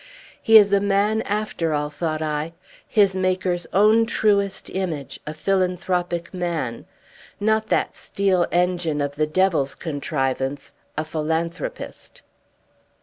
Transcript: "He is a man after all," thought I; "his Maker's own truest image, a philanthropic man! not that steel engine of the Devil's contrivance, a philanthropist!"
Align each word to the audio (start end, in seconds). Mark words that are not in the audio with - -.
"He 0.41 0.57
is 0.57 0.73
a 0.73 0.79
man 0.81 1.21
after 1.21 1.75
all," 1.75 1.91
thought 1.91 2.23
I; 2.23 2.53
"his 2.87 3.15
Maker's 3.15 3.67
own 3.71 4.07
truest 4.07 4.67
image, 4.71 5.19
a 5.27 5.33
philanthropic 5.35 6.33
man! 6.33 6.87
not 7.39 7.67
that 7.67 7.95
steel 7.95 8.47
engine 8.51 8.99
of 8.99 9.15
the 9.15 9.27
Devil's 9.27 9.75
contrivance, 9.75 10.73
a 10.97 11.05
philanthropist!" 11.05 12.23